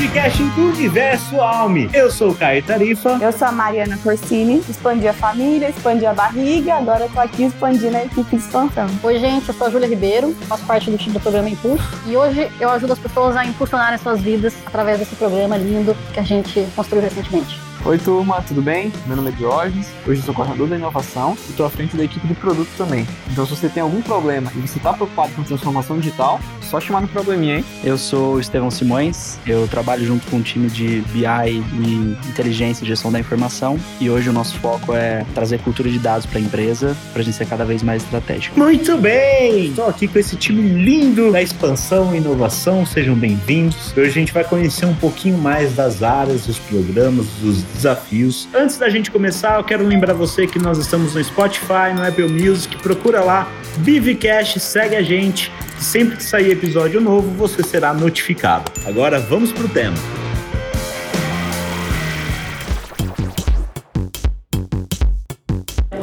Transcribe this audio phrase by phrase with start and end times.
[0.00, 1.90] podcast do Universo Alme.
[1.92, 3.18] Eu sou o Caio Tarifa.
[3.20, 7.44] Eu sou a Mariana Corsini, expandi a família, expandi a barriga, agora eu tô aqui
[7.44, 8.88] expandindo a equipe de expansão.
[9.02, 12.16] Oi, gente, eu sou a Júlia Ribeiro, faço parte do time do programa Impulso e
[12.16, 16.24] hoje eu ajudo as pessoas a impulsionarem suas vidas através desse programa lindo que a
[16.24, 17.69] gente construiu recentemente.
[17.82, 18.92] Oi, turma, tudo bem?
[19.06, 22.04] Meu nome é Diógenes, hoje eu sou coordenador da inovação e estou à frente da
[22.04, 23.06] equipe de produto também.
[23.30, 27.00] Então, se você tem algum problema e você está preocupado com transformação digital, só chamar
[27.00, 27.64] no probleminha, hein?
[27.82, 32.84] Eu sou o Estevão Simões, eu trabalho junto com um time de BI e inteligência
[32.84, 36.38] e gestão da informação e hoje o nosso foco é trazer cultura de dados para
[36.38, 38.58] a empresa para a gente ser cada vez mais estratégico.
[38.58, 39.68] Muito bem!
[39.68, 43.92] Estou aqui com esse time lindo da expansão e inovação, sejam bem-vindos.
[43.96, 48.48] Hoje a gente vai conhecer um pouquinho mais das áreas, dos programas, dos desafios.
[48.54, 52.28] Antes da gente começar, eu quero lembrar você que nós estamos no Spotify, no Apple
[52.28, 53.48] Music, procura lá,
[53.78, 55.50] Vivecast, segue a gente.
[55.78, 58.70] Sempre que sair episódio novo, você será notificado.
[58.84, 59.96] Agora vamos pro tema.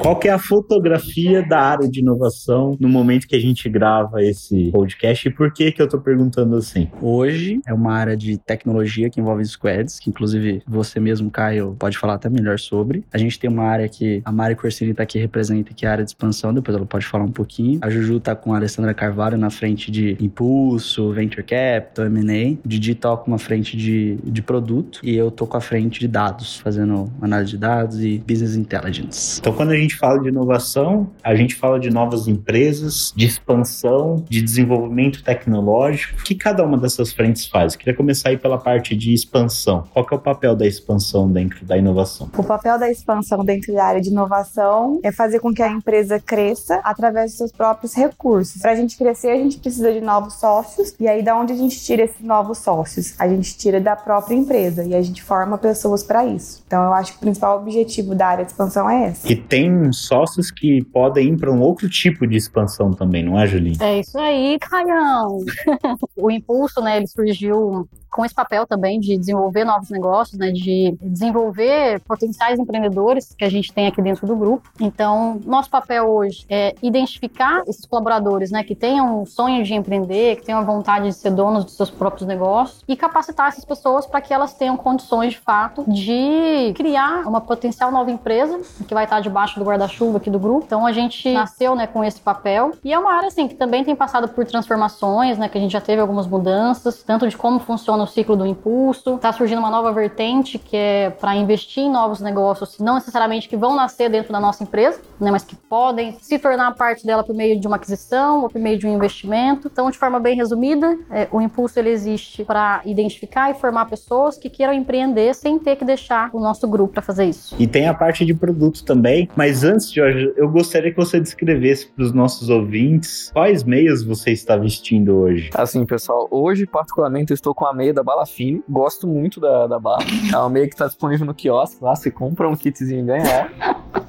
[0.08, 4.24] Qual que é a fotografia da área de inovação no momento que a gente grava
[4.24, 6.90] esse podcast e por que que eu tô perguntando assim?
[7.02, 11.98] Hoje é uma área de tecnologia que envolve squads, que inclusive você mesmo, Caio, pode
[11.98, 13.04] falar até melhor sobre.
[13.12, 15.92] A gente tem uma área que a Mari Corsini tá aqui representa, que é a
[15.92, 17.78] área de expansão, depois ela pode falar um pouquinho.
[17.82, 22.58] A Juju tá com a Alessandra Carvalho na frente de impulso, venture capital, M&A.
[22.66, 26.08] Didi tá com uma frente de, de produto e eu tô com a frente de
[26.08, 29.42] dados, fazendo análise de dados e business intelligence.
[29.42, 34.24] Então quando a gente fala de inovação, a gente fala de novas empresas, de expansão,
[34.30, 36.20] de desenvolvimento tecnológico.
[36.20, 37.74] O que cada uma dessas frentes faz?
[37.74, 39.84] Eu queria começar aí pela parte de expansão.
[39.94, 42.30] Qual que é o papel da expansão dentro da inovação?
[42.38, 46.20] O papel da expansão dentro da área de inovação é fazer com que a empresa
[46.20, 48.62] cresça através dos seus próprios recursos.
[48.62, 50.96] Para a gente crescer, a gente precisa de novos sócios.
[51.00, 53.16] E aí, da onde a gente tira esses novos sócios?
[53.20, 56.64] A gente tira da própria empresa e a gente forma pessoas para isso.
[56.68, 59.32] Então, eu acho que o principal objetivo da área de expansão é esse.
[59.32, 63.48] E tem sócios que podem ir para um outro tipo de expansão também, não é,
[63.48, 63.82] Julinho?
[63.82, 65.40] É isso aí, Caião.
[66.16, 70.98] o impulso, né, ele surgiu com esse papel também de desenvolver novos negócios, né, de
[71.02, 74.70] desenvolver potenciais empreendedores que a gente tem aqui dentro do grupo.
[74.80, 80.46] Então, nosso papel hoje é identificar esses colaboradores, né, que tenham sonho de empreender, que
[80.46, 84.34] tenham vontade de ser donos dos seus próprios negócios e capacitar essas pessoas para que
[84.34, 89.60] elas tenham condições de fato de criar uma potencial nova empresa que vai estar debaixo
[89.60, 90.64] do guarda-chuva aqui do grupo.
[90.66, 93.84] Então, a gente nasceu, né, com esse papel e é uma área assim que também
[93.84, 97.60] tem passado por transformações, né, que a gente já teve algumas mudanças, tanto de como
[97.60, 99.16] funciona ciclo do impulso.
[99.16, 103.58] Está surgindo uma nova vertente que é para investir em novos negócios, não necessariamente que
[103.58, 107.36] vão nascer dentro da nossa empresa, né, mas que podem se tornar parte dela por
[107.36, 109.70] meio de uma aquisição ou por meio de um investimento.
[109.72, 114.38] Então, de forma bem resumida, é, o impulso ele existe para identificar e formar pessoas
[114.38, 117.56] que queiram empreender sem ter que deixar o nosso grupo para fazer isso.
[117.60, 121.88] E tem a parte de produto também, mas antes, Jorge, eu gostaria que você descrevesse
[121.88, 125.50] para os nossos ouvintes quais meias você está vestindo hoje.
[125.54, 129.68] Assim, pessoal, hoje particularmente eu estou com a meia da Bala Fine, gosto muito da,
[129.68, 130.04] da bala.
[130.32, 133.52] É uma meia que está disponível no quiosque lá, você compra um kitzinho e ganha.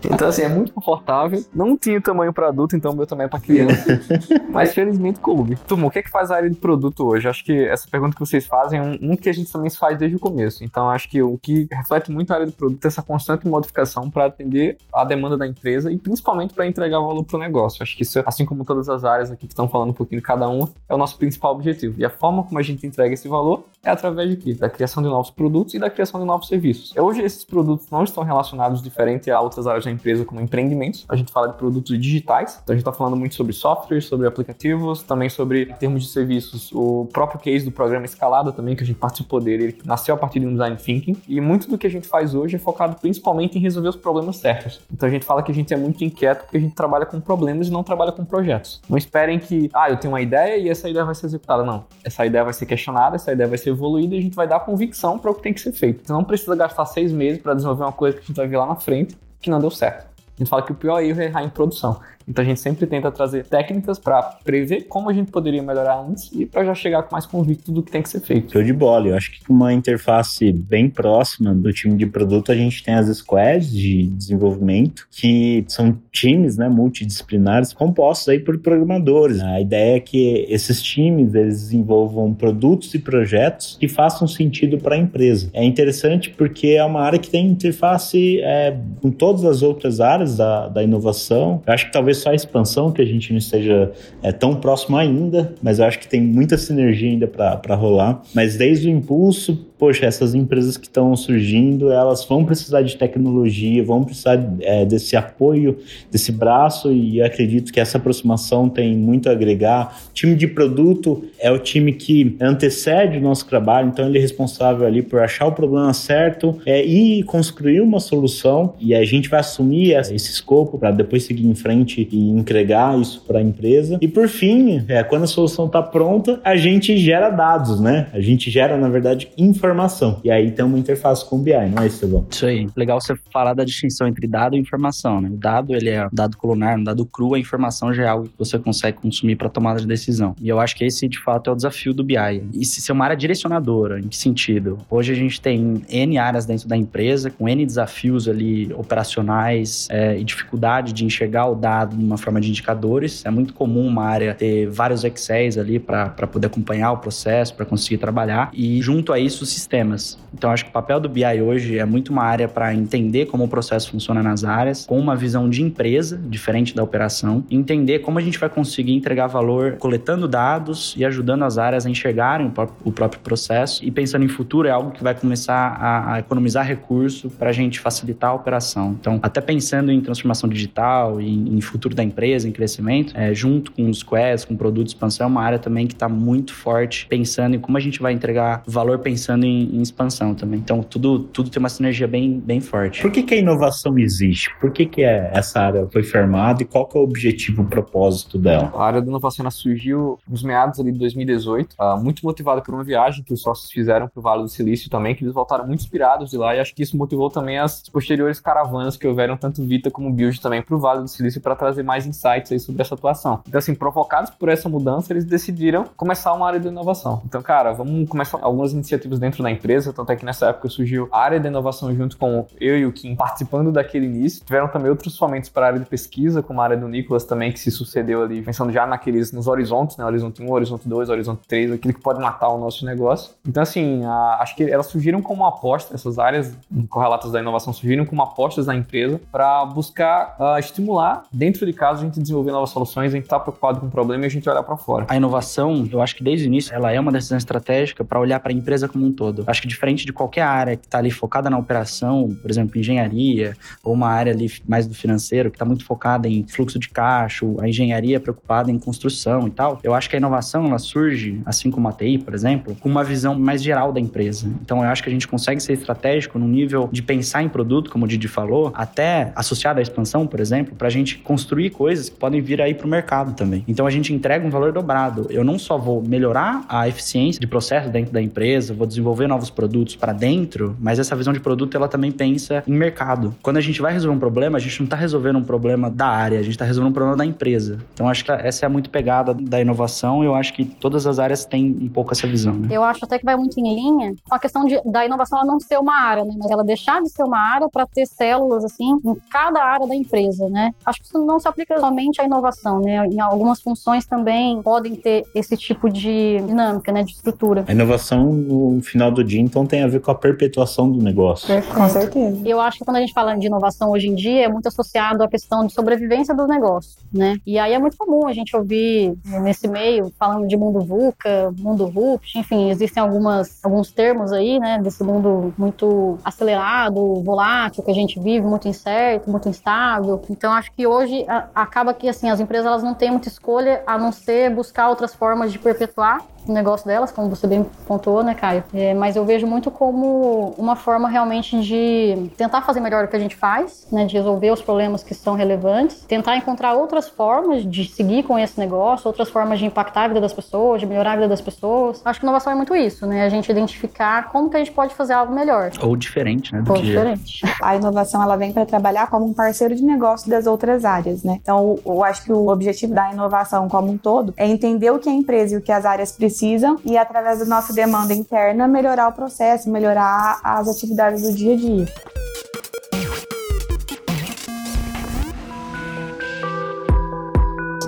[0.04, 1.44] Então, assim, é muito confortável.
[1.54, 4.00] Não tinha tamanho para adulto, então o meu também é para criança.
[4.50, 5.56] Mas felizmente coube.
[5.66, 7.28] Turma, o que é que faz a área de produto hoje?
[7.28, 9.98] Acho que essa pergunta que vocês fazem é um, um que a gente também faz
[9.98, 10.62] desde o começo.
[10.64, 14.10] Então, acho que o que reflete muito a área de produto é essa constante modificação
[14.10, 17.82] para atender a demanda da empresa e principalmente para entregar valor para o negócio.
[17.82, 20.26] Acho que isso, assim como todas as áreas aqui que estão falando um pouquinho de
[20.26, 21.94] cada um, é o nosso principal objetivo.
[21.98, 24.54] E a forma como a gente entrega esse valor é através de quê?
[24.54, 26.94] Da criação de novos produtos e da criação de novos serviços.
[26.96, 31.04] Hoje, esses produtos não estão relacionados diferente a outras áreas da empresa, como empreendimentos.
[31.08, 34.26] A gente fala de produtos digitais, então a gente está falando muito sobre software, sobre
[34.26, 38.86] aplicativos, também sobre termos de serviços, o próprio case do programa Escalada também, que a
[38.86, 41.86] gente participou dele, ele nasceu a partir de um design thinking, e muito do que
[41.86, 44.80] a gente faz hoje é focado principalmente em resolver os problemas certos.
[44.92, 47.20] Então a gente fala que a gente é muito inquieto porque a gente trabalha com
[47.20, 48.80] problemas e não trabalha com projetos.
[48.88, 51.64] Não esperem que, ah, eu tenho uma ideia e essa ideia vai ser executada.
[51.64, 51.84] Não.
[52.04, 54.60] Essa ideia vai ser questionada, essa ideia vai ser evoluída e a gente vai dar
[54.60, 56.06] convicção para o que tem que ser feito.
[56.06, 58.56] Você não precisa gastar seis meses para desenvolver uma coisa que a gente vai ver
[58.56, 60.06] lá na frente que não deu certo.
[60.06, 62.00] A gente fala que o pior erro é errar em produção.
[62.28, 66.30] Então a gente sempre tenta trazer técnicas para prever como a gente poderia melhorar antes
[66.32, 68.52] e para já chegar com mais convicto do que tem que ser feito.
[68.52, 69.08] Show de bola.
[69.08, 73.08] Eu acho que uma interface bem próxima do time de produto, a gente tem as
[73.16, 79.40] squads de desenvolvimento, que são times né, multidisciplinares compostos aí por programadores.
[79.40, 84.94] A ideia é que esses times eles desenvolvam produtos e projetos que façam sentido para
[84.94, 85.50] a empresa.
[85.52, 90.36] É interessante porque é uma área que tem interface é, com todas as outras áreas
[90.36, 91.62] da, da inovação.
[91.66, 93.93] Eu acho que talvez só a expansão que a gente não esteja
[94.23, 98.23] é, tão próximo ainda, mas eu acho que tem muita sinergia ainda para rolar.
[98.35, 103.82] Mas desde o impulso poxa, essas empresas que estão surgindo, elas vão precisar de tecnologia,
[103.84, 105.78] vão precisar é, desse apoio,
[106.10, 109.96] desse braço, e acredito que essa aproximação tem muito a agregar.
[110.10, 114.20] O time de produto é o time que antecede o nosso trabalho, então ele é
[114.20, 119.28] responsável ali por achar o problema certo é, e construir uma solução, e a gente
[119.28, 123.98] vai assumir esse escopo para depois seguir em frente e entregar isso para a empresa.
[124.00, 128.08] E por fim, é, quando a solução está pronta, a gente gera dados, né?
[128.12, 129.28] A gente gera, na verdade,
[129.69, 130.20] informação.
[130.25, 132.26] E aí tem uma interface com o BI, não é, Estevão?
[132.31, 132.69] Isso aí.
[132.76, 135.29] Legal você falar da distinção entre dado e informação, né?
[135.29, 138.38] O dado, ele é dado colunar, um dado cru, a informação já é algo que
[138.38, 140.35] você consegue consumir para tomada de decisão.
[140.41, 142.17] E eu acho que esse, de fato, é o desafio do BI.
[142.55, 144.79] E se ser uma área direcionadora, em que sentido?
[144.91, 150.19] Hoje a gente tem N áreas dentro da empresa, com N desafios ali operacionais é,
[150.19, 153.25] e dificuldade de enxergar o dado de uma forma de indicadores.
[153.25, 157.67] É muito comum uma área ter vários Excels ali para poder acompanhar o processo, para
[157.67, 158.50] conseguir trabalhar.
[158.53, 160.19] E junto a isso, sistemas.
[160.32, 163.44] Então, acho que o papel do BI hoje é muito uma área para entender como
[163.44, 168.19] o processo funciona nas áreas, com uma visão de empresa, diferente da operação, entender como
[168.19, 172.52] a gente vai conseguir entregar valor coletando dados e ajudando as áreas a enxergarem
[172.84, 173.84] o próprio processo.
[173.84, 177.52] E pensando em futuro, é algo que vai começar a, a economizar recurso para a
[177.52, 178.96] gente facilitar a operação.
[179.00, 183.72] Então, até pensando em transformação digital, em, em futuro da empresa, em crescimento, é, junto
[183.72, 187.06] com os quests, com produto de expansão, é uma área também que está muito forte
[187.06, 190.60] pensando em como a gente vai entregar valor pensando em, em expansão também.
[190.60, 193.02] Então, tudo, tudo tem uma sinergia bem, bem forte.
[193.02, 194.50] Por que, que a inovação existe?
[194.60, 197.66] Por que, que é, essa área foi formada e qual que é o objetivo, o
[197.66, 198.72] propósito dela?
[198.74, 202.74] A área da inovação surgiu nos meados ali de 2018, uh, ah, muito motivada por
[202.74, 205.66] uma viagem que os sócios fizeram para o Vale do Silício também, que eles voltaram
[205.66, 209.36] muito inspirados de lá e acho que isso motivou também as posteriores caravanas que houveram
[209.36, 212.58] tanto Vita como Build também para o Vale do Silício para trazer mais insights aí
[212.58, 213.40] sobre essa atuação.
[213.46, 217.22] Então, assim, provocados por essa mudança, eles decidiram começar uma área de inovação.
[217.24, 221.08] Então, cara, vamos começar algumas iniciativas dentro da empresa, tanto é que nessa época surgiu
[221.12, 224.44] a área de inovação junto com eu e o Kim participando daquele início.
[224.44, 227.52] Tiveram também outros fomentos para a área de pesquisa, como a área do Nicolas também,
[227.52, 230.05] que se sucedeu ali, pensando já naqueles, nos horizontes, né?
[230.05, 233.32] Horizonte 1, Horizonte 2, Horizonte 3, aquilo que pode matar o nosso negócio.
[233.46, 236.56] Então, assim, a, acho que elas surgiram como aposta, essas áreas
[236.88, 242.00] correlatas da inovação surgiram como apostas na empresa para buscar uh, estimular, dentro de casa,
[242.00, 244.49] a gente desenvolver novas soluções, a gente tá preocupado com o problema e a gente
[244.49, 245.06] olhar para fora.
[245.08, 248.41] A inovação, eu acho que desde o início, ela é uma decisão estratégica para olhar
[248.41, 249.27] para a empresa como um todo.
[249.46, 253.56] Acho que diferente de qualquer área que está ali focada na operação, por exemplo, engenharia,
[253.82, 257.46] ou uma área ali mais do financeiro, que está muito focada em fluxo de caixa,
[257.60, 261.70] a engenharia preocupada em construção e tal, eu acho que a inovação ela surge, assim
[261.70, 264.48] como a TI, por exemplo, com uma visão mais geral da empresa.
[264.62, 267.90] Então eu acho que a gente consegue ser estratégico no nível de pensar em produto,
[267.90, 272.08] como o Didi falou, até associado à expansão, por exemplo, para a gente construir coisas
[272.08, 273.64] que podem vir aí para o mercado também.
[273.66, 275.26] Então a gente entrega um valor dobrado.
[275.31, 279.50] Eu não só vou melhorar a eficiência de processo dentro da empresa, vou desenvolver novos
[279.50, 283.35] produtos para dentro, mas essa visão de produto ela também pensa em mercado.
[283.43, 286.06] Quando a gente vai resolver um problema, a gente não está resolvendo um problema da
[286.06, 287.79] área, a gente está resolvendo um problema da empresa.
[287.94, 290.23] Então acho que essa é muito pegada da inovação.
[290.23, 292.55] Eu acho que todas as áreas têm um pouco essa visão.
[292.55, 292.69] Né?
[292.70, 295.47] Eu acho até que vai muito em linha com a questão de, da inovação ela
[295.47, 296.35] não ser uma área, né?
[296.38, 299.94] mas ela deixar de ser uma área para ter células assim em cada área da
[299.94, 300.73] empresa, né?
[300.85, 303.06] Acho que isso não se aplica somente à inovação, né?
[303.06, 307.65] Em algumas funções também podem ter esse tipo de dinâmica, né, de estrutura.
[307.67, 311.46] A inovação no final do dia então tem a ver com a perpetuação do negócio.
[311.46, 311.74] Perfeito.
[311.74, 312.48] Com certeza.
[312.48, 315.22] Eu acho que quando a gente fala de inovação hoje em dia é muito associado
[315.22, 317.36] à questão de sobrevivência do negócio, né?
[317.46, 321.86] E aí é muito comum a gente ouvir nesse meio falando de mundo VUCA, mundo
[321.86, 327.94] RUP, enfim, existem algumas alguns termos aí, né, desse mundo muito acelerado, volátil que a
[327.94, 330.20] gente vive, muito incerto, muito instável.
[330.31, 333.82] Então acho que hoje a, acaba que assim as empresas elas não têm muita escolha
[333.86, 338.22] a não ser buscar outras formas de perpetuar o negócio delas, como você bem pontuou,
[338.22, 338.64] né, Caio?
[338.72, 343.17] É, mas eu vejo muito como uma forma realmente de tentar fazer melhor o que
[343.17, 347.64] a gente faz, né, de resolver os problemas que são relevantes, tentar encontrar outras formas
[347.64, 351.12] de seguir com esse negócio, outras formas de impactar a vida das pessoas, de melhorar
[351.12, 352.00] a vida das pessoas.
[352.05, 353.24] Acho que inovação é muito isso, né?
[353.24, 355.70] A gente identificar como que a gente pode fazer algo melhor.
[355.82, 356.62] Ou diferente, né?
[356.69, 356.82] Ou que...
[356.82, 357.40] diferente.
[357.62, 361.38] A inovação ela vem para trabalhar como um parceiro de negócio das outras áreas, né?
[361.43, 365.08] Então, eu acho que o objetivo da inovação como um todo é entender o que
[365.08, 368.68] a empresa e o que as áreas precisam precisam e, através da nossa demanda interna,
[368.68, 371.84] melhorar o processo, melhorar as atividades do dia a dia.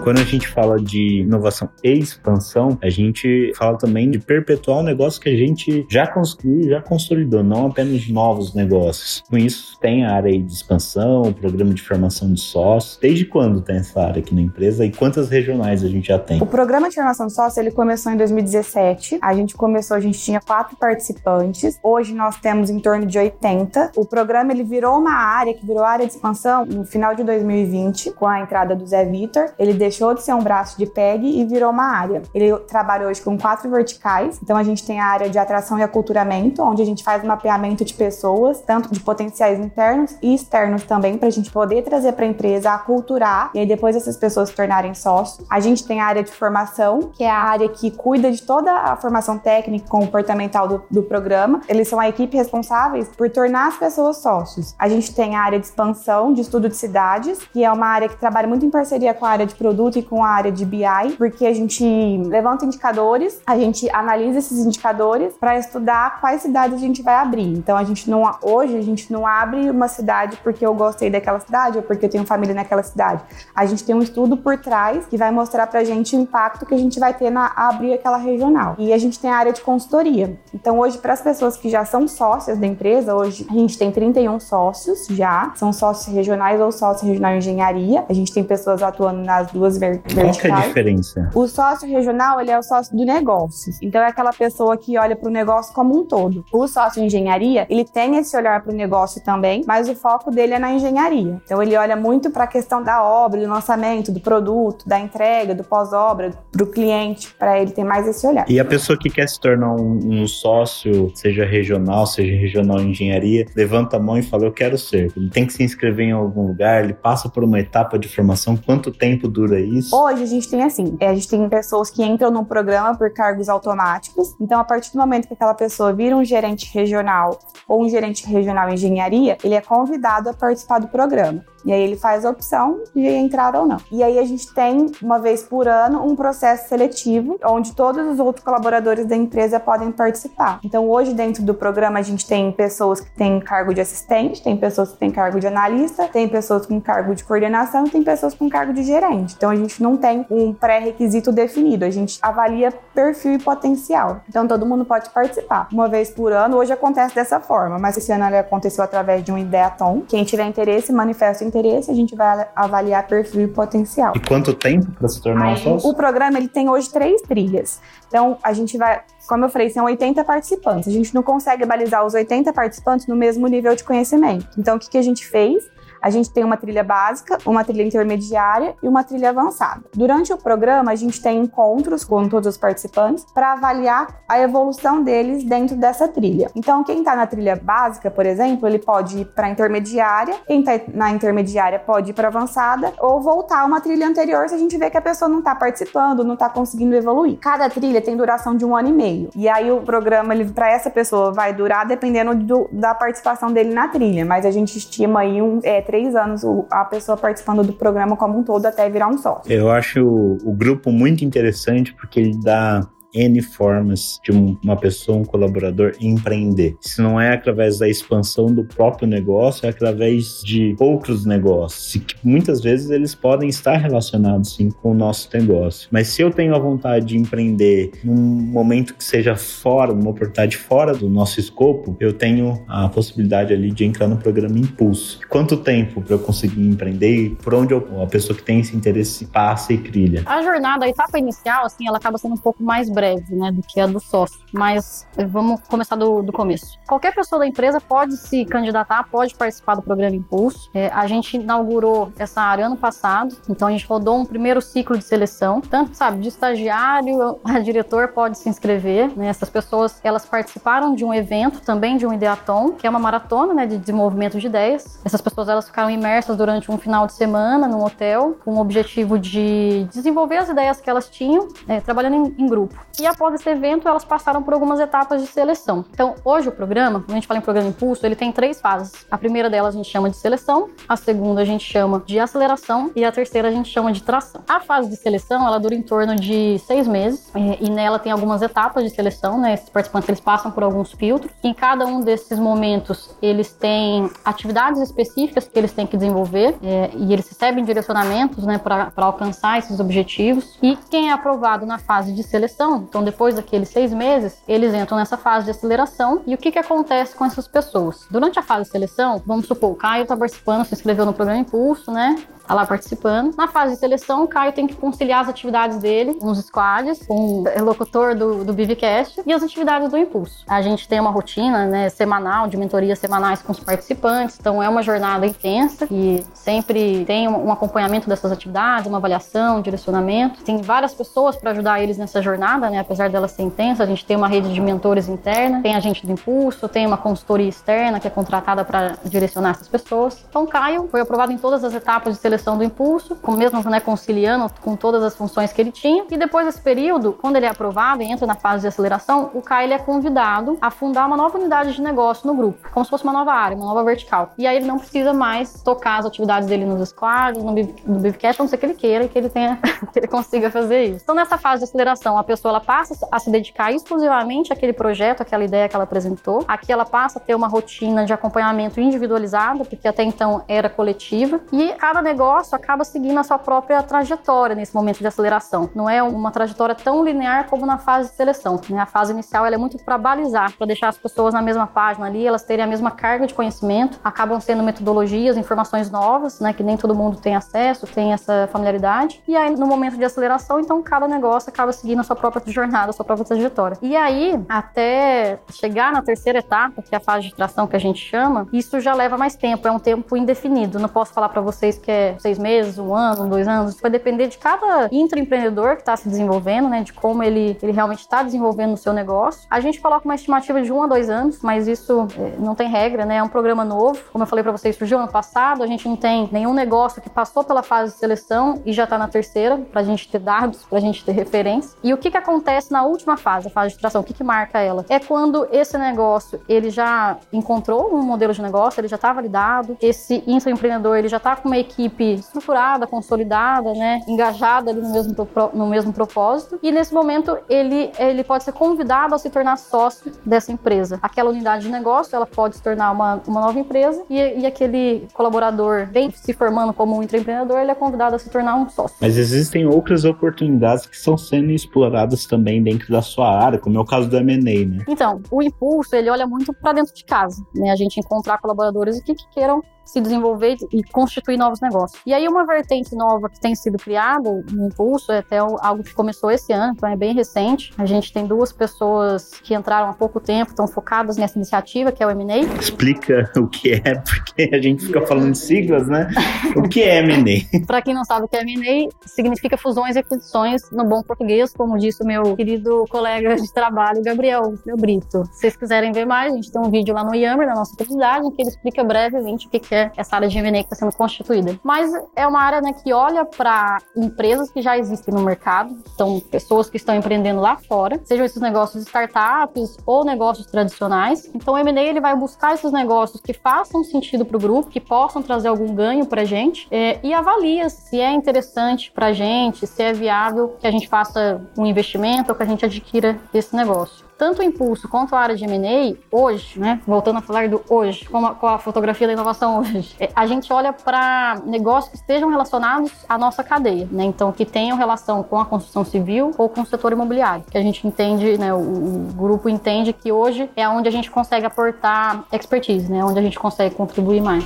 [0.03, 4.83] Quando a gente fala de inovação e expansão, a gente fala também de perpetuar um
[4.83, 9.23] negócio que a gente já construiu, já consolidou, não apenas novos negócios.
[9.29, 12.99] Com isso, tem a área de expansão, o programa de formação de sócios.
[13.01, 16.41] Desde quando tem essa área aqui na empresa e quantas regionais a gente já tem?
[16.43, 19.19] O programa de formação de sócios ele começou em 2017.
[19.21, 21.79] A gente começou, a gente tinha quatro participantes.
[21.83, 23.93] Hoje nós temos em torno de 80.
[23.97, 28.13] O programa ele virou uma área que virou área de expansão no final de 2020,
[28.13, 29.53] com a entrada do Zé Vitor.
[29.59, 32.23] Ele deixou de ser um braço de PEG e virou uma área.
[32.33, 34.39] Ele trabalha hoje com quatro verticais.
[34.41, 37.85] Então a gente tem a área de atração e aculturamento, onde a gente faz mapeamento
[37.85, 42.25] de pessoas, tanto de potenciais internos e externos também, para a gente poder trazer para
[42.25, 45.45] a empresa, aculturar e aí depois essas pessoas se tornarem sócios.
[45.51, 48.73] A gente tem a área de formação, que é a área que cuida de toda
[48.73, 51.61] a formação técnica e comportamental do, do programa.
[51.69, 54.75] Eles são a equipe responsáveis por tornar as pessoas sócios.
[54.79, 58.09] A gente tem a área de expansão, de estudo de cidades, que é uma área
[58.09, 60.65] que trabalha muito em parceria com a área de produto e com a área de
[60.65, 61.85] BI, porque a gente
[62.27, 67.49] levanta indicadores, a gente analisa esses indicadores para estudar quais cidades a gente vai abrir.
[67.57, 71.41] Então a gente não hoje a gente não abre uma cidade porque eu gostei daquela
[71.41, 73.23] cidade ou porque eu tenho família naquela cidade.
[73.55, 76.75] A gente tem um estudo por trás que vai mostrar pra gente o impacto que
[76.75, 78.75] a gente vai ter na abrir aquela regional.
[78.79, 80.39] E a gente tem a área de consultoria.
[80.55, 83.91] Então hoje para as pessoas que já são sócias da empresa, hoje a gente tem
[83.91, 88.05] 31 sócios já, são sócios regionais ou sócios regional engenharia.
[88.09, 90.15] A gente tem pessoas atuando nas duas ver verticais.
[90.15, 91.31] Qual que é a diferença?
[91.35, 93.73] O sócio regional, ele é o sócio do negócio.
[93.83, 96.45] Então é aquela pessoa que olha para o negócio como um todo.
[96.53, 100.55] O sócio engenharia, ele tem esse olhar para o negócio também, mas o foco dele
[100.55, 101.41] é na engenharia.
[101.45, 105.55] Então ele olha muito para a questão da obra, do lançamento, do produto, da entrega,
[105.55, 108.45] do pós-obra, para o cliente, para ele ter mais esse olhar.
[108.49, 113.47] E a pessoa que quer se tornar um, um sócio, seja regional, seja regional engenharia,
[113.55, 115.13] levanta a mão e fala: Eu quero ser.
[115.17, 118.57] Ele tem que se inscrever em algum lugar, ele passa por uma etapa de formação.
[118.57, 119.97] Quanto tempo dura isso?
[119.97, 123.49] Hoje a gente tem assim: a gente tem pessoas que entram no programa por cargos
[123.49, 124.35] automáticos.
[124.41, 127.39] Então, a partir do momento que aquela pessoa vira um gerente regional
[127.69, 131.45] ou um gerente regional em engenharia, ele é convidado a participar do programa.
[131.65, 133.79] E aí ele faz a opção de entrar ou não.
[133.91, 138.19] E aí a gente tem, uma vez por ano, um processo seletivo, onde todos os
[138.19, 140.61] outros colaboradores da empresa podem participar.
[140.65, 144.57] Então hoje, dentro do programa, a gente tem pessoas que têm cargo de assistente, tem
[144.57, 148.49] pessoas que têm cargo de analista, tem pessoas com cargo de coordenação tem pessoas com
[148.49, 149.35] cargo de gerente.
[149.37, 154.21] Então a gente não tem um pré-requisito definido, a gente avalia perfil e potencial.
[154.29, 155.69] Então todo mundo pode participar.
[155.73, 159.33] Uma vez por ano, hoje acontece dessa forma, mas esse ano ele aconteceu através de
[159.33, 160.03] um ideatom.
[160.09, 164.13] Quem tiver interesse, manifesta interesse, a gente vai avaliar perfil e potencial.
[164.17, 165.91] E quanto tempo para se tornar um sócio?
[165.91, 167.81] O programa ele tem hoje três trilhas.
[168.09, 170.89] Então a gente vai, como eu falei, são 80 participantes.
[170.89, 174.47] A gente não consegue balizar os 80 participantes no mesmo nível de conhecimento.
[174.57, 175.69] Então o que, que a gente fez?
[176.01, 179.83] A gente tem uma trilha básica, uma trilha intermediária e uma trilha avançada.
[179.95, 185.03] Durante o programa, a gente tem encontros com todos os participantes para avaliar a evolução
[185.03, 186.51] deles dentro dessa trilha.
[186.55, 190.61] Então, quem está na trilha básica, por exemplo, ele pode ir para a intermediária, quem
[190.61, 194.59] está na intermediária pode ir para avançada ou voltar a uma trilha anterior se a
[194.59, 197.39] gente vê que a pessoa não está participando, não está conseguindo evoluir.
[197.39, 199.31] Cada trilha tem duração de um ano e meio.
[199.35, 203.89] E aí o programa para essa pessoa vai durar dependendo do, da participação dele na
[203.89, 208.17] trilha, mas a gente estima aí um, é, três anos a pessoa participando do programa
[208.17, 209.51] como um todo até virar um sócio.
[209.51, 215.25] Eu acho o grupo muito interessante porque ele dá N formas de uma pessoa, um
[215.25, 216.77] colaborador empreender.
[216.81, 221.95] Se não é através da expansão do próprio negócio, é através de outros negócios.
[221.95, 225.89] E que muitas vezes eles podem estar relacionados sim com o nosso negócio.
[225.91, 230.57] Mas se eu tenho a vontade de empreender num momento que seja fora, numa oportunidade
[230.57, 235.21] fora do nosso escopo, eu tenho a possibilidade ali de entrar no programa Impulso.
[235.29, 237.37] Quanto tempo para eu conseguir empreender?
[237.43, 240.23] Por onde eu, a pessoa que tem esse interesse passa e trilha?
[240.27, 243.51] A jornada, a etapa inicial, assim, ela acaba sendo um pouco mais breve breve, né,
[243.51, 244.39] do que a do sócio.
[244.53, 246.79] Mas vamos começar do, do começo.
[246.87, 250.71] Qualquer pessoa da empresa pode se candidatar, pode participar do programa Impulso.
[250.75, 254.99] É, a gente inaugurou essa área ano passado, então a gente rodou um primeiro ciclo
[254.99, 255.61] de seleção.
[255.61, 259.11] Tanto, sabe, de estagiário a diretor pode se inscrever.
[259.17, 259.29] Né?
[259.29, 263.55] Essas pessoas, elas participaram de um evento, também de um Ideaton, que é uma maratona,
[263.55, 265.01] né, de desenvolvimento de ideias.
[265.05, 269.19] Essas pessoas, elas ficaram imersas durante um final de semana no hotel, com o objetivo
[269.19, 272.75] de desenvolver as ideias que elas tinham, é, trabalhando em, em grupo.
[272.99, 275.85] E após esse evento elas passaram por algumas etapas de seleção.
[275.93, 279.07] Então, hoje o programa, quando a gente fala em programa Impulso, ele tem três fases.
[279.11, 282.91] A primeira delas a gente chama de seleção, a segunda a gente chama de aceleração
[282.95, 284.43] e a terceira a gente chama de tração.
[284.49, 288.13] A fase de seleção, ela dura em torno de seis meses e, e nela tem
[288.13, 289.55] algumas etapas de seleção, né?
[289.55, 291.33] Esses participantes eles passam por alguns filtros.
[291.43, 296.91] Em cada um desses momentos, eles têm atividades específicas que eles têm que desenvolver é,
[296.95, 300.59] e eles recebem direcionamentos, né, para alcançar esses objetivos.
[300.63, 304.99] E quem é aprovado na fase de seleção, então depois daqueles seis meses, eles entram
[304.99, 306.23] nessa fase de aceleração.
[306.27, 308.07] E o que, que acontece com essas pessoas?
[308.11, 311.41] Durante a fase de seleção, vamos supor, o Caio está participando, se inscreveu no programa
[311.41, 312.17] Impulso, né?
[312.51, 313.37] tá lá participando.
[313.37, 317.45] Na fase de seleção, o Caio tem que conciliar as atividades dele os squads, com
[317.45, 320.45] o locutor do, do Bivcast e as atividades do Impulso.
[320.49, 324.69] A gente tem uma rotina né, semanal, de mentorias semanais com os participantes, então é
[324.69, 330.43] uma jornada intensa e sempre tem um acompanhamento dessas atividades, uma avaliação, um direcionamento.
[330.43, 333.83] Tem várias pessoas para ajudar eles nessa jornada, né, apesar dela ser intensa.
[333.83, 336.97] A gente tem uma rede de mentores interna, tem a gente do Impulso, tem uma
[336.97, 340.25] consultoria externa que é contratada para direcionar essas pessoas.
[340.29, 343.81] Então, Caio foi aprovado em todas as etapas de seleção do impulso, com mesmo né,
[343.81, 346.05] conciliando com todas as funções que ele tinha.
[346.11, 349.43] E depois desse período, quando ele é aprovado e entra na fase de aceleração, o
[349.43, 352.91] Kai ele é convidado a fundar uma nova unidade de negócio no grupo, como se
[352.91, 354.33] fosse uma nova área, uma nova vertical.
[354.37, 358.41] E aí ele não precisa mais tocar as atividades dele nos squads, no, no Bivcast,
[358.41, 359.59] a não ser que ele queira e que ele tenha,
[359.93, 361.01] que ele consiga fazer isso.
[361.03, 365.23] Então nessa fase de aceleração, a pessoa ela passa a se dedicar exclusivamente àquele projeto,
[365.23, 366.45] àquela ideia que ela apresentou.
[366.47, 371.41] Aqui ela passa a ter uma rotina de acompanhamento individualizada, porque até então era coletiva.
[371.53, 375.71] E cada negócio negócio acaba seguindo a sua própria trajetória nesse momento de aceleração.
[375.75, 378.61] Não é uma trajetória tão linear como na fase de seleção.
[378.69, 378.79] Né?
[378.79, 382.27] A fase inicial é muito para balizar, para deixar as pessoas na mesma página ali,
[382.27, 386.77] elas terem a mesma carga de conhecimento, acabam sendo metodologias, informações novas, né, que nem
[386.77, 389.23] todo mundo tem acesso, tem essa familiaridade.
[389.27, 392.93] E aí, no momento de aceleração, então cada negócio acaba seguindo a sua própria jornada,
[392.93, 393.79] sua própria trajetória.
[393.83, 397.81] E aí, até chegar na terceira etapa, que é a fase de tração que a
[397.81, 400.79] gente chama, isso já leva mais tempo, é um tempo indefinido.
[400.79, 403.81] Não posso falar para vocês que é seis meses, um ano, dois anos.
[403.81, 406.83] Vai depender de cada intraempreendedor que está se desenvolvendo, né?
[406.83, 409.47] De como ele, ele realmente está desenvolvendo o seu negócio.
[409.51, 412.69] A gente coloca uma estimativa de um a dois anos, mas isso é, não tem
[412.69, 413.17] regra, né?
[413.17, 414.01] É um programa novo.
[414.13, 415.63] Como eu falei para vocês, surgiu ano passado.
[415.63, 418.99] A gente não tem nenhum negócio que passou pela fase de seleção e já está
[418.99, 421.77] na terceira, para a gente ter dados, para a gente ter referência.
[421.83, 422.40] E o que, que acontece
[422.71, 424.01] na última fase, a fase de tração?
[424.01, 424.85] O que, que marca ela?
[424.89, 429.77] É quando esse negócio ele já encontrou um modelo de negócio, ele já está validado,
[429.81, 435.29] esse intraempreendedor ele já está com uma equipe estruturada, consolidada, né, engajada ali no mesmo,
[435.55, 436.59] no mesmo propósito.
[436.63, 440.99] E nesse momento ele, ele pode ser convidado a se tornar sócio dessa empresa.
[441.03, 445.09] Aquela unidade de negócio ela pode se tornar uma, uma nova empresa e, e aquele
[445.13, 448.97] colaborador bem se formando como um empreendedor ele é convidado a se tornar um sócio.
[449.01, 453.81] Mas existem outras oportunidades que estão sendo exploradas também dentro da sua área, como é
[453.81, 454.85] o caso do M&A, né?
[454.89, 457.71] Então, o impulso ele olha muito para dentro de casa, né?
[457.71, 459.61] A gente encontrar colaboradores que, que queiram
[459.91, 462.01] se desenvolver e constituir novos negócios.
[462.07, 465.93] E aí uma vertente nova que tem sido criada no Impulso, é até algo que
[465.93, 467.73] começou esse ano, então é bem recente.
[467.77, 472.03] A gente tem duas pessoas que entraram há pouco tempo, estão focadas nessa iniciativa, que
[472.03, 472.39] é o M&A.
[472.61, 476.09] Explica o que é, porque a gente fica falando siglas, né?
[476.57, 477.65] O que é M&A?
[477.67, 481.53] Para quem não sabe o que é M&A, significa fusões e aquisições no bom português,
[481.53, 485.25] como disse o meu querido colega de trabalho, Gabriel Meu Brito.
[485.33, 487.77] Se vocês quiserem ver mais, a gente tem um vídeo lá no Yammer, na nossa
[487.77, 490.77] comunidade, em que ele explica brevemente o que é essa área de M&A que está
[490.77, 491.59] sendo constituída.
[491.63, 496.21] Mas é uma área né, que olha para empresas que já existem no mercado, então
[496.21, 501.31] pessoas que estão empreendendo lá fora, sejam esses negócios startups ou negócios tradicionais.
[501.35, 504.81] Então o M&A ele vai buscar esses negócios que façam sentido para o grupo, que
[504.81, 509.13] possam trazer algum ganho para a gente é, e avalia se é interessante para a
[509.13, 513.19] gente, se é viável que a gente faça um investimento ou que a gente adquira
[513.33, 517.49] esse negócio tanto o impulso quanto a área de M&A, hoje, né, voltando a falar
[517.49, 521.41] do hoje, com a, com a fotografia da inovação hoje, é, a gente olha para
[521.47, 525.87] negócios que estejam relacionados à nossa cadeia, né, então que tenham relação com a construção
[525.87, 529.95] civil ou com o setor imobiliário, que a gente entende, né, o, o grupo entende
[529.95, 534.21] que hoje é onde a gente consegue aportar expertise, né, onde a gente consegue contribuir
[534.21, 534.45] mais.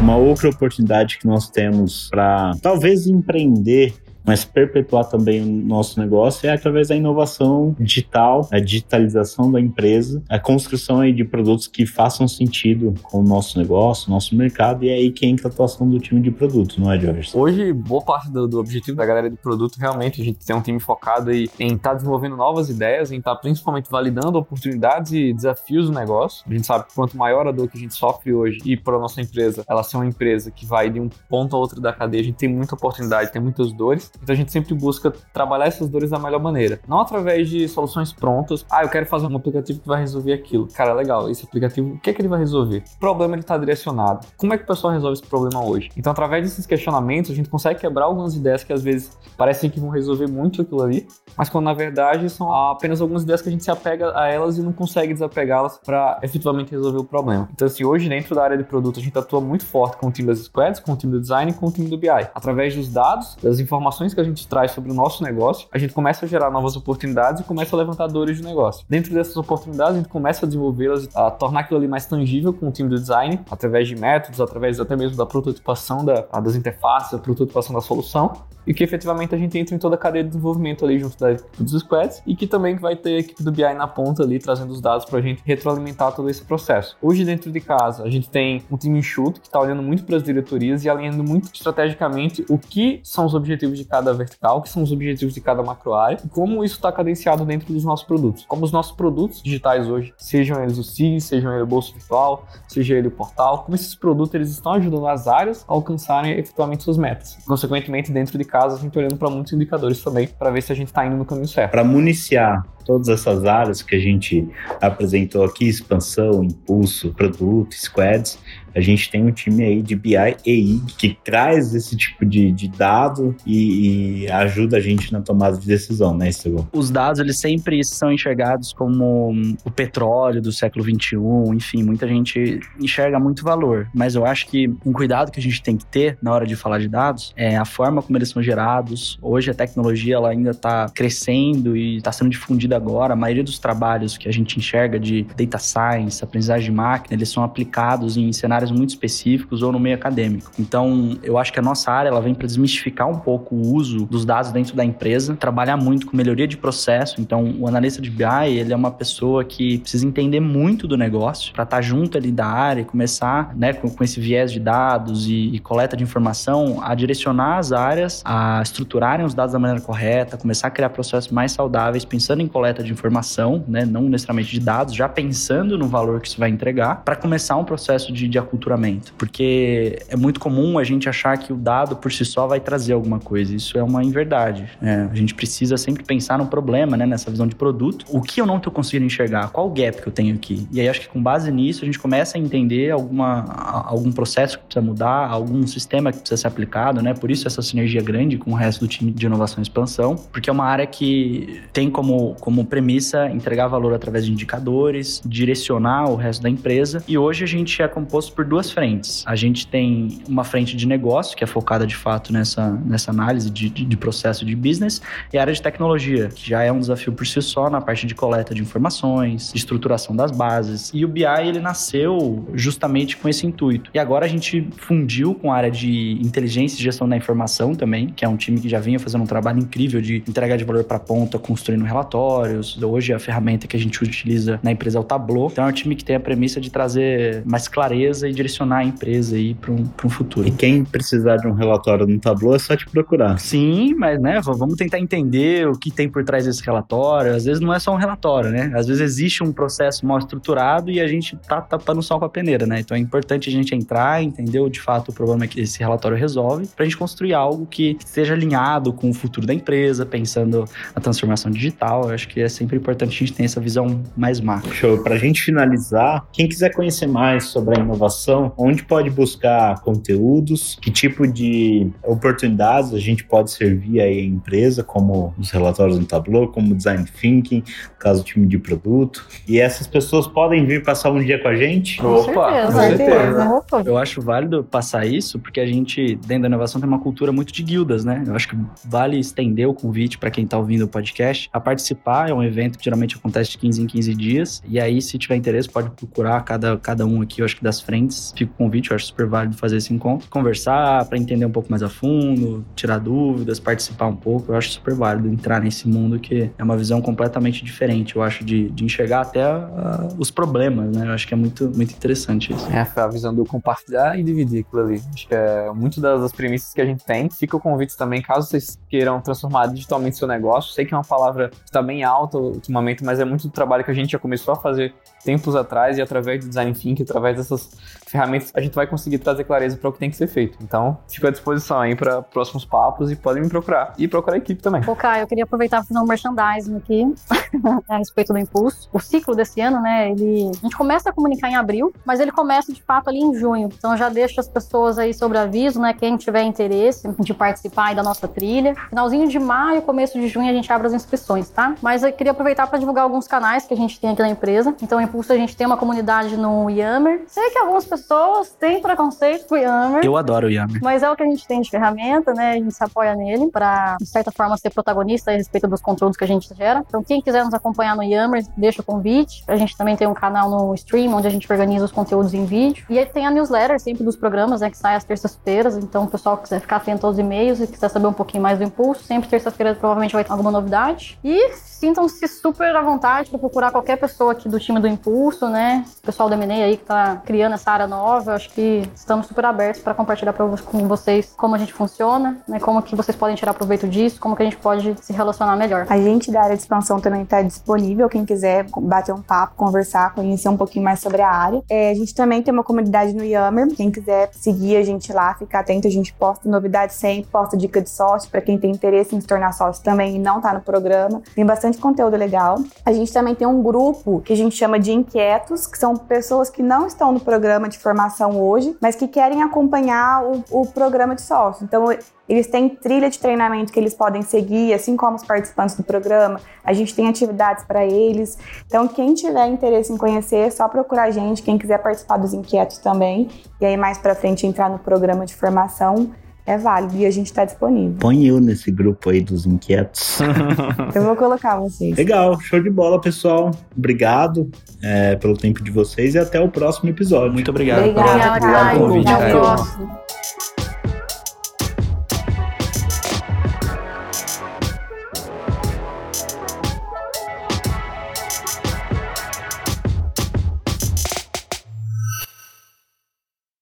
[0.00, 6.48] Uma outra oportunidade que nós temos para talvez empreender mas perpetuar também o nosso negócio
[6.48, 11.86] é através da inovação digital, a digitalização da empresa, a construção aí de produtos que
[11.86, 15.88] façam sentido com o nosso negócio, nosso mercado, e é aí que entra a atuação
[15.88, 17.30] do time de produto, não é, Jorge?
[17.34, 20.60] Hoje, boa parte do, do, objetivo da galera de produto realmente a gente tem um
[20.60, 25.32] time focado em estar tá desenvolvendo novas ideias, em estar tá principalmente validando oportunidades e
[25.32, 26.44] desafios do negócio.
[26.48, 28.96] A gente sabe que quanto maior a dor que a gente sofre hoje e para
[28.96, 31.92] a nossa empresa, ela ser uma empresa que vai de um ponto a outro da
[31.92, 35.66] cadeia, a gente tem muita oportunidade, tem muitas dores, então a gente sempre busca trabalhar
[35.66, 36.80] essas dores da melhor maneira.
[36.86, 40.68] Não através de soluções prontas, ah, eu quero fazer um aplicativo que vai resolver aquilo.
[40.68, 42.82] Cara, legal, esse aplicativo, o que é que ele vai resolver?
[42.96, 44.26] O problema ele está direcionado.
[44.36, 45.90] Como é que o pessoal resolve esse problema hoje?
[45.96, 49.80] Então, através desses questionamentos, a gente consegue quebrar algumas ideias que às vezes parecem que
[49.80, 53.52] vão resolver muito aquilo ali, mas quando na verdade são apenas algumas ideias que a
[53.52, 57.48] gente se apega a elas e não consegue desapegá-las para efetivamente resolver o problema.
[57.52, 60.12] Então, assim, hoje dentro da área de produto, a gente atua muito forte com o
[60.12, 62.08] time das squads, com o time do design e com o time do BI.
[62.08, 65.92] Através dos dados, das informações que a gente traz sobre o nosso negócio, a gente
[65.92, 68.84] começa a gerar novas oportunidades e começa a levantar dores de negócio.
[68.88, 72.68] Dentro dessas oportunidades, a gente começa a desenvolvê-las, a tornar aquilo ali mais tangível com
[72.68, 77.12] o time do design, através de métodos, através até mesmo da prototipação da, das interfaces,
[77.12, 78.32] da prototipação da solução,
[78.66, 81.32] e que efetivamente a gente entra em toda a cadeia de desenvolvimento ali junto da
[81.32, 84.38] equipe dos squads e que também vai ter a equipe do BI na ponta ali
[84.38, 86.96] trazendo os dados para a gente retroalimentar todo esse processo.
[87.00, 90.16] Hoje dentro de casa a gente tem um time enxuto que está olhando muito para
[90.16, 94.68] as diretorias e alinhando muito estrategicamente o que são os objetivos de cada vertical, que
[94.68, 98.06] são os objetivos de cada macro área e como isso está cadenciado dentro dos nossos
[98.06, 98.44] produtos.
[98.46, 102.46] Como os nossos produtos digitais hoje, sejam eles o SIG, sejam ele o bolso virtual,
[102.68, 106.84] seja ele o portal, como esses produtos eles estão ajudando as áreas a alcançarem efetivamente
[106.84, 107.36] suas metas.
[107.46, 110.76] Consequentemente, dentro de casa, a gente olhando para muitos indicadores também para ver se a
[110.76, 111.72] gente está indo no caminho certo.
[111.72, 114.48] Para municiar todas essas áreas que a gente
[114.80, 118.38] apresentou aqui, expansão, impulso, produto, squads,
[118.74, 120.16] a gente tem um time aí de BI
[120.46, 125.56] e que traz esse tipo de, de dado e, e, ajuda a gente na tomada
[125.56, 126.68] de decisão, né, Estevão?
[126.72, 129.32] Os dados, eles sempre são enxergados como
[129.64, 131.16] o petróleo do século XXI,
[131.54, 135.62] enfim, muita gente enxerga muito valor, mas eu acho que um cuidado que a gente
[135.62, 138.42] tem que ter na hora de falar de dados é a forma como eles são
[138.42, 139.18] gerados.
[139.20, 143.12] Hoje a tecnologia, ela ainda está crescendo e está sendo difundida agora.
[143.12, 147.28] A maioria dos trabalhos que a gente enxerga de data science, aprendizagem de máquina, eles
[147.28, 150.50] são aplicados em cenários muito específicos ou no meio acadêmico.
[150.58, 154.06] Então, eu acho que a nossa área ela vem para desmistificar um pouco o uso
[154.06, 157.20] dos dados dentro da empresa, trabalhar muito com melhoria de processo.
[157.20, 161.52] Então, o analista de BI, ele é uma pessoa que precisa entender muito do negócio
[161.52, 164.60] para estar tá junto ali da área e começar, né, com, com esse viés de
[164.60, 169.58] dados e, e coleta de informação, a direcionar as áreas, a estruturarem os dados da
[169.58, 174.02] maneira correta, começar a criar processos mais saudáveis, pensando em coleta de informação, né, não
[174.02, 178.12] necessariamente de dados, já pensando no valor que isso vai entregar, para começar um processo
[178.12, 179.14] de, de aculturamento.
[179.16, 182.92] Porque é muito comum a gente achar que o dado por si só vai trazer
[182.92, 183.56] alguma coisa.
[183.56, 184.68] Isso é uma inverdade.
[184.82, 187.06] É, a gente precisa sempre pensar no problema, né?
[187.06, 188.04] Nessa visão de produto.
[188.10, 189.48] O que eu não estou conseguindo enxergar?
[189.48, 190.68] Qual o gap que eu tenho aqui?
[190.70, 193.44] E aí acho que com base nisso a gente começa a entender alguma,
[193.86, 197.14] algum processo que precisa mudar, algum sistema que precisa ser aplicado, né?
[197.14, 200.50] Por isso essa sinergia grande com o resto do time de inovação e expansão, porque
[200.50, 206.16] é uma área que tem como, como premissa entregar valor através de indicadores, direcionar o
[206.16, 207.02] resto da empresa.
[207.06, 209.24] E hoje a gente é composto por duas frentes.
[209.26, 213.50] A gente tem uma frente de negócio, que é focada de fato nessa, nessa análise
[213.50, 215.00] de, de, de processo de business,
[215.32, 218.06] e a área de tecnologia, que já é um desafio por si só na parte
[218.06, 220.90] de coleta de informações, de estruturação das bases.
[220.92, 223.90] E o BI, ele nasceu justamente com esse intuito.
[223.94, 228.08] E agora a gente fundiu com a área de inteligência e gestão da informação também,
[228.08, 230.84] que é um time que já vinha fazendo um trabalho incrível de entregar de valor
[230.84, 232.39] para ponta, construindo relatórios.
[232.82, 235.48] Hoje a ferramenta que a gente utiliza na empresa é o Tableau.
[235.50, 238.84] Então é um time que tem a premissa de trazer mais clareza e direcionar a
[238.84, 240.46] empresa aí para um, um futuro.
[240.46, 243.38] E quem precisar de um relatório no Tableau é só te procurar.
[243.38, 247.34] Sim, mas né, vamos tentar entender o que tem por trás desse relatório.
[247.34, 248.72] Às vezes não é só um relatório, né?
[248.74, 252.28] Às vezes existe um processo mal estruturado e a gente tá tapando sol com a
[252.28, 252.80] peneira, né?
[252.80, 256.66] Então é importante a gente entrar, entender de fato o problema que esse relatório resolve,
[256.68, 261.00] para a gente construir algo que esteja alinhado com o futuro da empresa, pensando na
[261.00, 262.04] transformação digital.
[262.04, 264.72] Eu acho que é sempre importante a gente ter essa visão mais macro.
[264.72, 265.02] Show.
[265.02, 270.78] Para a gente finalizar, quem quiser conhecer mais sobre a inovação onde pode buscar conteúdos,
[270.80, 276.04] que tipo de oportunidades a gente pode servir aí a empresa, como os relatórios no
[276.04, 279.26] Tableau, como design thinking, no caso do time de produto.
[279.48, 281.98] E essas pessoas podem vir passar um dia com a gente?
[281.98, 283.46] Com Opa, certeza.
[283.46, 283.90] Com certeza.
[283.90, 287.52] Eu acho válido passar isso, porque a gente, dentro da inovação, tem uma cultura muito
[287.52, 288.22] de guildas, né?
[288.26, 292.19] Eu acho que vale estender o convite para quem está ouvindo o podcast a participar.
[292.28, 294.62] É um evento que geralmente acontece de 15 em 15 dias.
[294.66, 297.80] E aí, se tiver interesse, pode procurar cada, cada um aqui, eu acho que das
[297.80, 298.32] frentes.
[298.36, 301.70] Fica o convite, eu acho super válido fazer esse encontro, conversar para entender um pouco
[301.70, 304.52] mais a fundo, tirar dúvidas, participar um pouco.
[304.52, 308.44] Eu acho super válido entrar nesse mundo que é uma visão completamente diferente, eu acho,
[308.44, 311.06] de, de enxergar até uh, os problemas, né?
[311.06, 312.66] Eu acho que é muito, muito interessante isso.
[312.70, 315.02] É a visão do compartilhar e dividir aquilo ali.
[315.12, 317.28] Acho que é muito das premissas que a gente tem.
[317.30, 320.72] Fica o convite também, caso vocês queiram transformar digitalmente seu negócio.
[320.72, 323.84] Sei que é uma palavra que está bem alta ultimamente, mas é muito do trabalho
[323.84, 324.94] que a gente já começou a fazer
[325.24, 327.70] tempos atrás e através do design thinking, através dessas
[328.06, 330.58] ferramentas, a gente vai conseguir trazer clareza para o que tem que ser feito.
[330.62, 333.94] Então, fico à disposição aí para próximos papos e podem me procurar.
[333.96, 334.82] E procurar a equipe também.
[334.82, 337.14] Pô, Caio, eu queria aproveitar para fazer um merchandising aqui
[337.88, 338.88] a respeito do impulso.
[338.92, 340.50] O ciclo desse ano, né, ele...
[340.58, 343.68] A gente começa a comunicar em abril, mas ele começa de fato ali em junho.
[343.72, 347.94] Então, já deixo as pessoas aí sobre aviso, né, quem tiver interesse de participar aí
[347.94, 348.74] da nossa trilha.
[348.88, 351.74] Finalzinho de maio, começo de junho, a gente abre as inscrições, tá?
[351.80, 354.74] Mas eu queria aproveitar para divulgar alguns canais que a gente tem aqui na empresa.
[354.82, 357.24] Então, Impulso, a gente tem uma comunidade no Yammer.
[357.26, 360.04] Sei que algumas pessoas têm preconceito com o Yammer.
[360.04, 360.80] Eu adoro o Yammer.
[360.82, 362.52] Mas é o que a gente tem de ferramenta, né?
[362.52, 366.16] A gente se apoia nele para, de certa forma, ser protagonista a respeito dos conteúdos
[366.16, 366.84] que a gente gera.
[366.86, 369.42] Então, quem quiser nos acompanhar no Yammer, deixa o convite.
[369.46, 372.44] A gente também tem um canal no Stream, onde a gente organiza os conteúdos em
[372.44, 372.84] vídeo.
[372.88, 374.70] E aí tem a newsletter sempre dos programas, né?
[374.70, 375.76] Que sai às terças-feiras.
[375.76, 378.58] Então, o pessoal que quiser ficar atento aos e-mails e quiser saber um pouquinho mais
[378.58, 381.18] do Impulso, sempre terça-feira provavelmente vai ter alguma novidade.
[381.22, 381.50] E
[381.90, 385.84] sintam-se super à vontade para procurar qualquer pessoa aqui do time do Impulso, né?
[385.98, 389.44] O pessoal da MNE aí que tá criando essa área nova, acho que estamos super
[389.44, 392.60] abertos para compartilhar pra, com vocês como a gente funciona, né?
[392.60, 395.86] Como que vocês podem tirar proveito disso, como que a gente pode se relacionar melhor.
[395.88, 400.14] A gente da área de expansão também está disponível, quem quiser bater um papo, conversar,
[400.14, 401.62] conhecer um pouquinho mais sobre a área.
[401.68, 405.34] É, a gente também tem uma comunidade no Yammer, quem quiser seguir a gente lá,
[405.34, 409.16] ficar atento, a gente posta novidades sempre, posta dica de sócio para quem tem interesse
[409.16, 411.20] em se tornar sócio também e não tá no programa.
[411.34, 412.58] Tem bastante conteúdo legal.
[412.84, 416.48] A gente também tem um grupo que a gente chama de inquietos, que são pessoas
[416.48, 421.14] que não estão no programa de formação hoje, mas que querem acompanhar o, o programa
[421.14, 421.64] de sócio.
[421.64, 421.86] Então,
[422.28, 426.40] eles têm trilha de treinamento que eles podem seguir, assim como os participantes do programa.
[426.64, 428.38] A gente tem atividades para eles.
[428.66, 431.42] Então, quem tiver interesse em conhecer, é só procurar a gente.
[431.42, 433.28] Quem quiser participar dos inquietos também.
[433.60, 436.10] E aí, mais para frente, entrar no programa de formação
[436.50, 437.96] é válido e a gente está disponível.
[438.00, 440.18] Põe eu nesse grupo aí dos inquietos.
[440.94, 441.96] eu vou colocar vocês.
[441.96, 443.52] Legal, show de bola, pessoal.
[443.76, 444.50] Obrigado
[444.82, 447.32] é, pelo tempo de vocês e até o próximo episódio.
[447.32, 447.88] Muito obrigado.
[447.88, 448.36] Obrigada,
[448.84, 449.08] Obrigado.
[449.08, 450.00] Até o próximo.